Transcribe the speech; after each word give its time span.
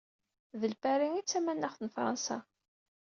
D 0.59 0.61
Lpari 0.71 1.09
i 1.15 1.21
d 1.21 1.25
tamanaɣt 1.27 1.79
n 1.83 1.87
Fransa. 1.95 2.37